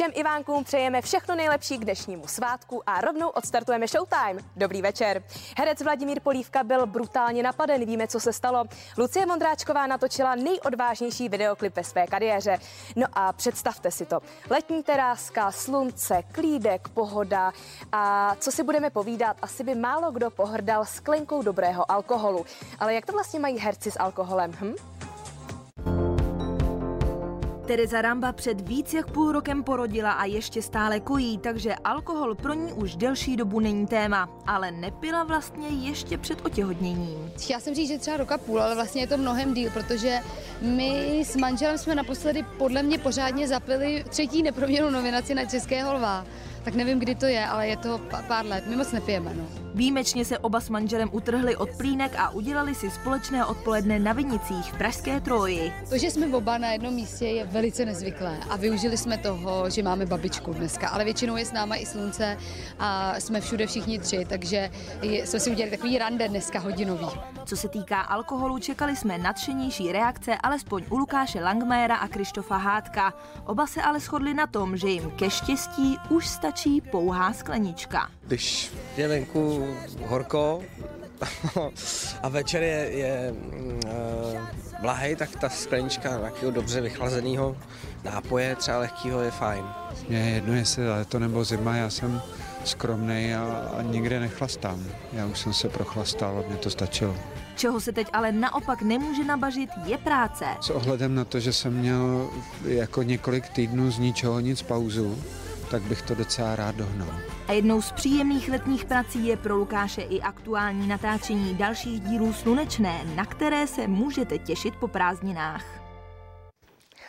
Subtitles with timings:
[0.00, 4.42] Všem Ivánkům přejeme všechno nejlepší k dnešnímu svátku a rovnou odstartujeme Showtime.
[4.56, 5.22] Dobrý večer.
[5.56, 8.64] Herec Vladimír Polívka byl brutálně napaden, víme, co se stalo.
[8.98, 12.58] Lucie Mondráčková natočila nejodvážnější videoklip ve své kariéře.
[12.96, 14.20] No a představte si to.
[14.50, 17.52] Letní teráska, slunce, klídek, pohoda
[17.92, 22.46] a co si budeme povídat, asi by málo kdo pohrdal sklenkou dobrého alkoholu.
[22.78, 24.52] Ale jak to vlastně mají herci s alkoholem?
[24.60, 24.74] Hm?
[27.70, 32.54] Tereza Ramba před víc jak půl rokem porodila a ještě stále kojí, takže alkohol pro
[32.54, 37.32] ní už delší dobu není téma, ale nepila vlastně ještě před otěhodněním.
[37.50, 40.18] Já jsem říct, že třeba roka půl, ale vlastně je to mnohem díl, protože
[40.60, 46.26] my s manželem jsme naposledy podle mě pořádně zapili třetí neproměnou nominaci na Českého lva
[46.64, 48.64] tak nevím, kdy to je, ale je to pár let.
[48.66, 49.44] My moc nepijeme, no.
[49.74, 54.72] Výjimečně se oba s manželem utrhli od plínek a udělali si společné odpoledne na Vinicích
[54.72, 55.72] v Pražské Troji.
[55.88, 59.82] To, že jsme oba na jednom místě, je velice nezvyklé a využili jsme toho, že
[59.82, 62.36] máme babičku dneska, ale většinou je s náma i slunce
[62.78, 64.70] a jsme všude všichni tři, takže
[65.02, 67.08] jsme si udělali takový rande dneska hodinový.
[67.44, 73.12] Co se týká alkoholu, čekali jsme nadšenější reakce alespoň u Lukáše Langmajera a Krištofa Hádka.
[73.46, 76.49] Oba se ale shodli na tom, že jim ke štěstí už stačí
[76.90, 78.10] pouhá sklenička.
[78.26, 79.66] Když je venku
[80.06, 80.62] horko
[82.22, 83.34] a večer je, je
[83.84, 84.40] uh,
[84.82, 87.56] vlahej, tak ta sklenička nějakého dobře vychlazeného
[88.04, 89.64] nápoje, třeba lehkého, je fajn.
[90.08, 92.22] Mě je jedno, jestli léto nebo zima, já jsem
[92.64, 93.42] skromnej a,
[93.78, 94.84] a nikde nechlastám.
[95.12, 97.16] Já už jsem se prochlastal a mě to stačilo.
[97.56, 100.44] Čeho se teď ale naopak nemůže nabažit, je práce.
[100.60, 102.30] S ohledem na to, že jsem měl
[102.64, 105.18] jako několik týdnů z ničeho nic pauzu,
[105.70, 107.08] tak bych to docela rád dohnal.
[107.48, 113.04] A jednou z příjemných letních prací je pro Lukáše i aktuální natáčení dalších dílů Slunečné,
[113.14, 115.64] na které se můžete těšit po prázdninách.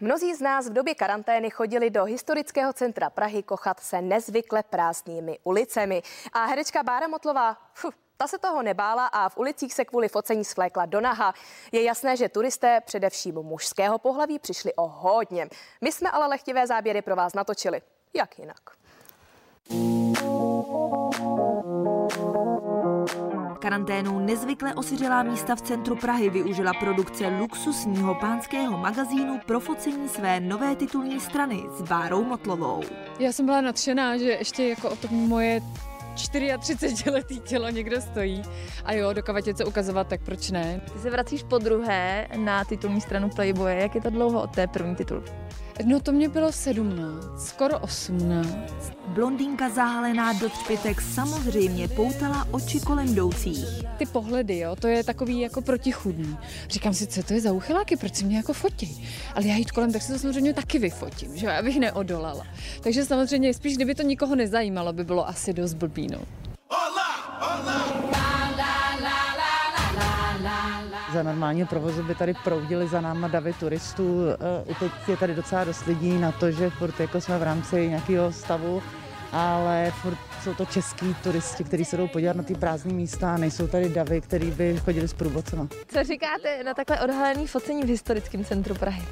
[0.00, 5.38] Mnozí z nás v době karantény chodili do historického centra Prahy kochat se nezvykle prázdnými
[5.44, 6.02] ulicemi.
[6.32, 10.44] A herečka Bára Motlová, fuh, ta se toho nebála a v ulicích se kvůli focení
[10.44, 11.34] svlékla do naha.
[11.72, 15.48] Je jasné, že turisté, především mužského pohlaví, přišli o hodně.
[15.80, 17.82] My jsme ale lehtivé záběry pro vás natočili.
[18.16, 18.60] Jak jinak?
[23.60, 30.40] Karanténu nezvykle osiřelá místa v centru Prahy využila produkce luxusního pánského magazínu pro focení své
[30.40, 32.82] nové titulní strany s Bárou Motlovou.
[33.18, 35.60] Já jsem byla nadšená, že ještě jako o to moje
[36.14, 38.42] 34-letý tělo někde stojí.
[38.84, 40.80] A jo, do kavatěce ukazovat, tak proč ne?
[40.92, 43.76] Ty se vracíš po druhé na titulní stranu Playboye.
[43.76, 45.22] Jak je to dlouho od té první titul?
[45.84, 48.48] No to mě bylo 17, skoro 18.
[49.06, 53.64] Blondýnka zahalená do třpitek samozřejmě poutala oči kolem jdoucích.
[53.98, 56.38] Ty pohledy, jo, to je takový jako protichudný.
[56.68, 59.08] Říkám si, co to je za uchyláky, proč si mě jako fotí?
[59.34, 62.46] Ale já jít kolem, tak si to samozřejmě taky vyfotím, že abych neodolala.
[62.80, 66.18] Takže samozřejmě spíš, kdyby to nikoho nezajímalo, by bylo asi dost blbý, no.
[66.70, 67.06] Hola,
[67.40, 68.05] hola.
[71.16, 74.22] Za normálního provozu by tady proudili za náma davy turistů.
[74.28, 77.42] E, I teď je tady docela dost lidí na to, že furt jako jsme v
[77.42, 78.82] rámci nějakého stavu,
[79.32, 83.36] ale furt jsou to český turisti, kteří se jdou podívat na ty prázdné místa a
[83.36, 85.68] nejsou tady davy, který by chodili s průvodcema.
[85.88, 89.02] Co říkáte na takhle odhalený focení v historickém centru Prahy?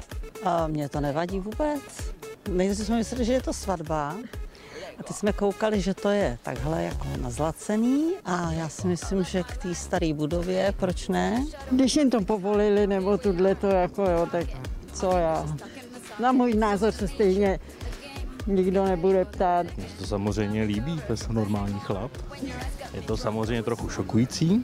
[0.43, 2.13] A mě to nevadí vůbec.
[2.49, 4.15] My jsme mysleli, že je to svatba,
[4.99, 9.43] a teď jsme koukali, že to je takhle jako nazlacený a já si myslím, že
[9.43, 11.45] k té staré budově, proč ne?
[11.71, 14.45] Když jim to povolili, nebo tuhle to jako jo, tak
[14.93, 15.45] co já.
[16.19, 17.59] Na můj názor se stejně
[18.47, 19.77] nikdo nebude ptát.
[19.77, 22.11] Mně se to samozřejmě líbí, to je normální chlap.
[22.93, 24.63] Je to samozřejmě trochu šokující,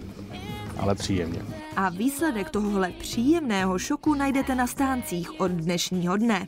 [0.80, 1.42] ale příjemně.
[1.75, 6.48] A výsledek tohohle příjemného šoku najdete na stáncích od dnešního dne.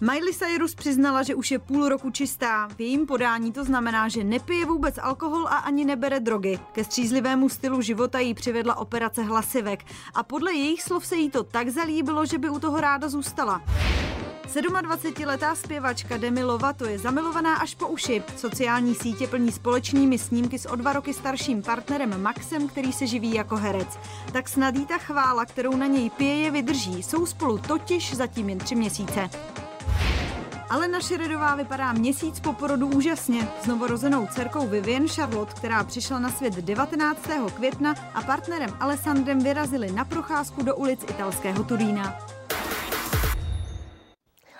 [0.00, 2.68] Miley Cyrus přiznala, že už je půl roku čistá.
[2.76, 6.58] V jejím podání to znamená, že nepije vůbec alkohol a ani nebere drogy.
[6.72, 9.84] Ke střízlivému stylu života jí přivedla operace hlasivek
[10.14, 13.62] a podle jejich slov se jí to tak zalíbilo, že by u toho ráda zůstala.
[14.48, 18.22] 27-letá zpěvačka Demi Lovato je zamilovaná až po uši.
[18.36, 23.34] Sociální sítě plní společnými snímky s o dva roky starším partnerem Maxem, který se živí
[23.34, 23.98] jako herec.
[24.32, 27.02] Tak snad jí ta chvála, kterou na něj pije, je vydrží.
[27.02, 29.30] Jsou spolu totiž zatím jen tři měsíce.
[30.70, 33.48] Alena Šeredová vypadá měsíc po porodu úžasně.
[33.62, 37.20] S novorozenou dcerkou Vivian Charlotte, která přišla na svět 19.
[37.56, 42.18] května a partnerem Alessandrem vyrazili na procházku do ulic italského Turína.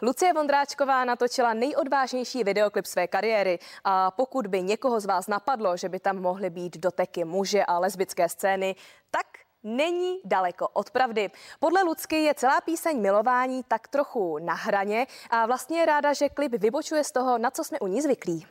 [0.03, 5.89] Lucie Vondráčková natočila nejodvážnější videoklip své kariéry a pokud by někoho z vás napadlo, že
[5.89, 8.77] by tam mohly být doteky muže a lesbické scény,
[9.11, 9.27] tak
[9.63, 11.31] není daleko od pravdy.
[11.61, 16.29] Podle Lucky je celá píseň milování tak trochu na hraně a vlastně je ráda, že
[16.29, 18.47] klip vybočuje z toho, na co jsme u ní zvyklí.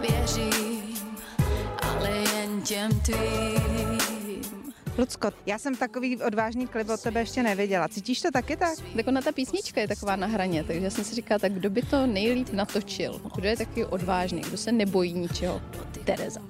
[0.00, 1.16] Věřím,
[1.82, 4.19] ale jen těm tvým.
[5.00, 7.88] Lucko, já jsem takový odvážný klip od tebe ještě neviděla.
[7.88, 8.78] Cítíš to taky tak?
[8.96, 11.82] Tak ona ta písnička je taková na hraně, takže jsem si říkala, tak kdo by
[11.82, 13.20] to nejlíp natočil?
[13.36, 15.62] Kdo je taky odvážný, kdo se nebojí ničeho?
[16.04, 16.40] Tereza.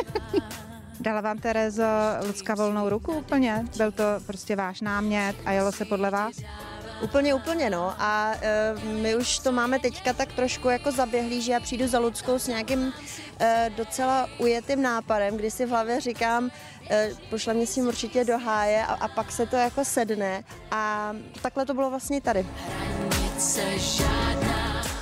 [1.00, 1.82] Dala vám Terezo
[2.26, 3.64] Lucka volnou ruku úplně?
[3.76, 6.36] Byl to prostě váš námět a jelo se podle vás?
[7.00, 7.94] Úplně, úplně, no.
[7.98, 11.98] A e, my už to máme teďka tak trošku jako zaběhlý, že já přijdu za
[11.98, 12.92] Luckou s nějakým
[13.40, 16.50] e, docela ujetým nápadem, kdy si v hlavě říkám,
[16.90, 20.44] e, pošle mě s tím určitě do háje a, a pak se to jako sedne.
[20.70, 21.12] A
[21.42, 22.46] takhle to bylo vlastně tady.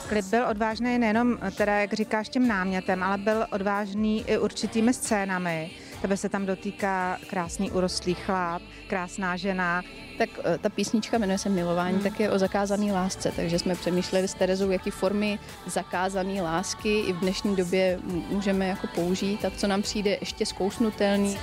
[0.09, 5.71] Klip byl odvážný nejenom teda, jak říkáš, tím námětem, ale byl odvážný i určitými scénami.
[6.03, 9.83] Tebe se tam dotýká krásný urostlý chlap, krásná žena.
[10.19, 12.03] Tak eh, ta písnička jmenuje se Milování, hmm.
[12.03, 17.13] tak je o zakázané lásce, takže jsme přemýšleli s Terezou, jaký formy zakázané lásky i
[17.13, 21.39] v dnešní době můžeme jako použít a co nám přijde ještě zkousnutelný.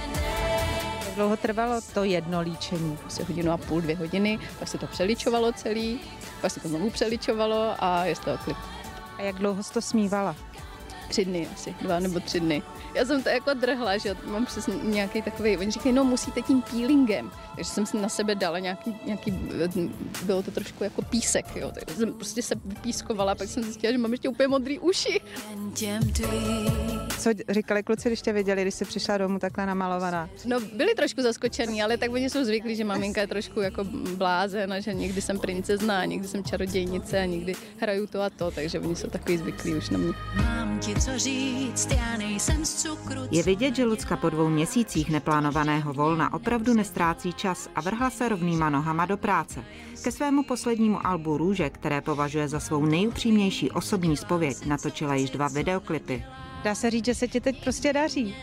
[1.05, 2.97] Jak dlouho trvalo to jedno líčení?
[3.05, 5.99] Asi hodinu a půl, dvě hodiny, pak se to přeličovalo celý,
[6.41, 8.57] pak se to znovu přeličovalo a je z toho klip.
[9.17, 10.35] A jak dlouho jsi to smívala?
[11.09, 12.61] Tři dny asi, dva nebo tři dny.
[12.95, 16.61] Já jsem to jako drhla, že mám přesně nějaký takový, oni říkají, no musíte tím
[16.61, 17.31] peelingem.
[17.55, 19.31] Takže jsem si na sebe dala nějaký, nějaký
[20.23, 21.71] bylo to trošku jako písek, jo.
[21.73, 25.21] Takže jsem prostě se vypískovala, pak jsem zjistila, že mám ještě úplně modrý uši.
[27.19, 30.29] Co říkali kluci, když tě viděli, když jsi přišla domů takhle namalovaná?
[30.45, 33.83] No, byli trošku zaskočení, ale tak oni jsou zvyklí, že maminka je trošku jako
[34.17, 38.51] blázen a že někdy jsem princezna, někdy jsem čarodějnice a někdy hraju to a to,
[38.51, 40.13] takže oni jsou takový zvyklí už na mě.
[40.35, 43.21] Mám ti co říct, já nejsem z cukru.
[43.31, 48.29] Je vidět, že Lucka po dvou měsících neplánovaného volna opravdu nestrácí čas a vrhla se
[48.29, 49.63] rovnýma nohama do práce.
[50.03, 55.47] Ke svému poslednímu albu Růže, které považuje za svou nejupřímnější osobní spověď, natočila již dva
[55.47, 56.23] videoklipy.
[56.65, 58.35] Dá se říct, že se ti teď prostě daří.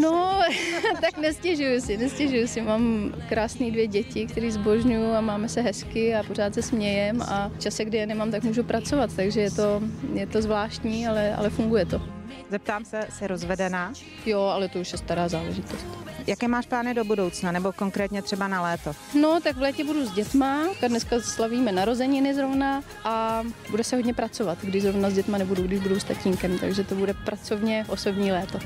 [0.00, 0.40] No,
[1.00, 2.60] tak nestěžuju si, nestěžuju si.
[2.60, 7.50] Mám krásné dvě děti, které zbožňuju a máme se hezky a pořád se smějem a
[7.58, 9.82] čase, kdy je nemám, tak můžu pracovat, takže je to,
[10.14, 12.17] je to zvláštní, ale, ale funguje to.
[12.50, 13.92] Zeptám se, jsi rozvedená?
[14.26, 15.86] Jo, ale to už je stará záležitost.
[16.26, 18.92] Jaké máš plány do budoucna, nebo konkrétně třeba na léto?
[19.20, 20.58] No, tak v létě budu s dětma,
[20.88, 25.80] dneska slavíme narozeniny zrovna a bude se hodně pracovat, když zrovna s dětma nebudu, když
[25.80, 28.58] budu s tatínkem, takže to bude pracovně osobní léto.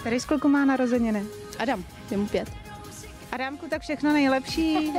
[0.00, 1.24] Který z kluku má narozeniny?
[1.58, 2.50] Adam, je mu pět.
[3.32, 4.92] Adámku, tak všechno nejlepší.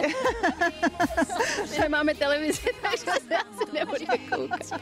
[1.79, 4.81] Nemáme televizi, takže se asi nebudeme koukat.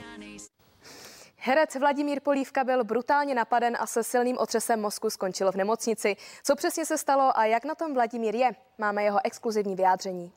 [1.42, 6.16] Herec Vladimír Polívka byl brutálně napaden a se silným otřesem mozku skončil v nemocnici.
[6.44, 10.32] Co přesně se stalo a jak na tom Vladimír je, máme jeho exkluzivní vyjádření.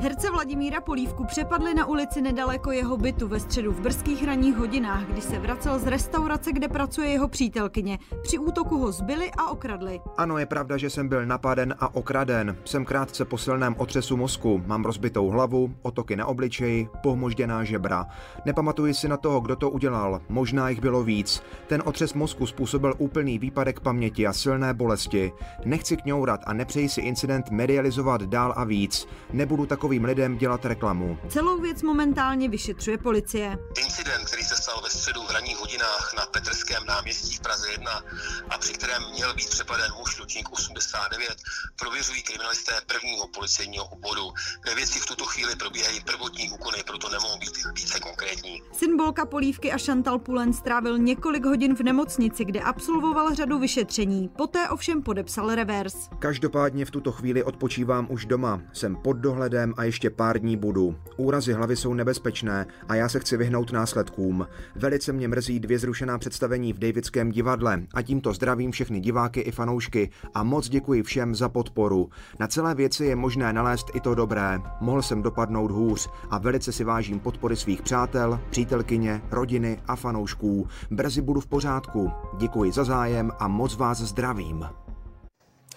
[0.00, 5.04] Herce Vladimíra Polívku přepadli na ulici nedaleko jeho bytu ve středu v brzkých ranních hodinách,
[5.04, 7.98] kdy se vracel z restaurace, kde pracuje jeho přítelkyně.
[8.22, 10.00] Při útoku ho zbyli a okradli.
[10.16, 12.56] Ano, je pravda, že jsem byl napaden a okraden.
[12.64, 18.06] Jsem krátce po silném otřesu mozku, mám rozbitou hlavu, otoky na obličeji, pohmožděná žebra.
[18.44, 21.42] Nepamatuji si na toho, kdo to udělal, možná jich bylo víc.
[21.66, 25.32] Ten otřes mozku způsobil úplný výpadek paměti a silné bolesti.
[25.64, 29.08] Nechci kňourat a nepřeji si incident medializovat dál a víc.
[29.32, 31.18] Nebudu takový takovým lidem dělat reklamu.
[31.28, 33.58] Celou věc momentálně vyšetřuje policie.
[33.84, 38.02] Incident, který se stal ve středu v ranních hodinách na Petrském náměstí v Praze 1
[38.50, 41.36] a při kterém měl být přepaden muž ročník 89,
[41.76, 44.32] prověřují kriminalisté prvního policejního oboru.
[44.66, 48.62] Ve věci v tuto chvíli probíhají prvotní úkony, proto nemohou být více konkrétní.
[48.72, 54.28] Symbolka Polívky a Chantal Pulen strávil několik hodin v nemocnici, kde absolvoval řadu vyšetření.
[54.28, 55.96] Poté ovšem podepsal revers.
[56.18, 58.62] Každopádně v tuto chvíli odpočívám už doma.
[58.72, 59.45] Jsem pod dohledem
[59.76, 60.96] a ještě pár dní budu.
[61.16, 64.46] Úrazy hlavy jsou nebezpečné a já se chci vyhnout následkům.
[64.76, 69.50] Velice mě mrzí dvě zrušená představení v Davidském divadle a tímto zdravím všechny diváky i
[69.50, 72.10] fanoušky a moc děkuji všem za podporu.
[72.40, 74.58] Na celé věci je možné nalézt i to dobré.
[74.80, 80.68] Mohl jsem dopadnout hůř a velice si vážím podpory svých přátel, přítelkyně, rodiny a fanoušků.
[80.90, 82.10] Brzy budu v pořádku.
[82.38, 84.85] Děkuji za zájem a moc vás zdravím.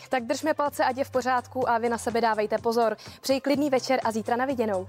[0.09, 2.97] Tak držme palce, ať je v pořádku a vy na sebe dávejte pozor.
[3.21, 4.87] Přeji klidný večer a zítra na viděnou.